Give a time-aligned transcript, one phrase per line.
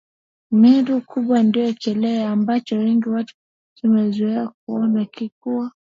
[0.51, 3.35] Meru kubwa ndio kilele ambacho wengi wetu
[3.75, 5.71] tumezoea kukiona tukiwa